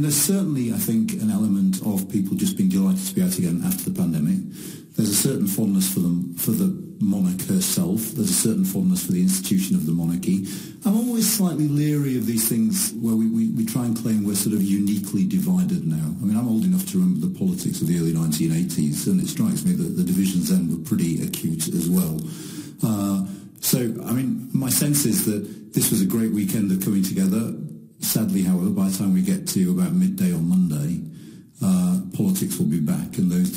There's 0.00 0.14
certainly, 0.14 0.72
I 0.72 0.76
think, 0.76 1.14
an 1.14 1.28
element 1.28 1.82
of 1.84 2.08
people 2.08 2.36
just 2.36 2.56
being 2.56 2.68
delighted 2.68 3.04
to 3.04 3.14
be 3.16 3.20
out 3.20 3.36
again 3.36 3.62
after 3.64 3.90
the 3.90 3.98
pandemic. 3.98 4.38
There's 4.94 5.10
a 5.10 5.16
certain 5.16 5.48
fondness 5.48 5.92
for 5.92 5.98
the, 5.98 6.34
for 6.38 6.52
the 6.52 6.70
monarch 7.00 7.42
herself. 7.48 7.98
There's 8.14 8.30
a 8.30 8.42
certain 8.46 8.64
fondness 8.64 9.04
for 9.04 9.10
the 9.10 9.20
institution 9.20 9.74
of 9.74 9.86
the 9.86 9.92
monarchy. 9.92 10.46
I'm 10.86 10.96
always 10.96 11.26
slightly 11.26 11.66
leery 11.66 12.16
of 12.16 12.26
these 12.26 12.48
things 12.48 12.92
where 12.94 13.16
we, 13.16 13.26
we, 13.26 13.48
we 13.50 13.66
try 13.66 13.86
and 13.86 14.00
claim 14.00 14.22
we're 14.22 14.36
sort 14.36 14.54
of 14.54 14.62
uniquely 14.62 15.26
divided 15.26 15.84
now. 15.84 16.14
I 16.22 16.24
mean, 16.24 16.36
I'm 16.36 16.46
old 16.46 16.62
enough 16.62 16.86
to 16.92 16.98
remember 16.98 17.26
the 17.26 17.36
politics 17.36 17.82
of 17.82 17.88
the 17.88 17.98
early 17.98 18.12
1980s, 18.12 19.08
and 19.08 19.20
it 19.20 19.26
strikes 19.26 19.64
me 19.64 19.72
that 19.72 19.98
the 19.98 20.04
divisions 20.04 20.48
then 20.50 20.70
were 20.70 20.84
pretty 20.86 21.26
acute 21.26 21.66
as 21.74 21.90
well. 21.90 22.22
Uh, 22.86 23.26
so, 23.58 23.78
I 24.06 24.12
mean, 24.12 24.48
my 24.52 24.70
sense 24.70 25.06
is 25.06 25.26
that 25.26 25.74
this 25.74 25.90
was 25.90 26.02
a 26.02 26.06
great 26.06 26.30
weekend 26.30 26.70
of 26.70 26.84
coming 26.84 27.02
together. 27.02 27.52
Sadly, 27.98 28.42
however, 28.42 28.70
by 28.70 28.88
the 28.88 28.96
time 28.96 29.07
politics 32.18 32.58
will 32.58 32.66
be 32.66 32.80
back 32.80 33.16
and 33.16 33.30
those 33.30 33.54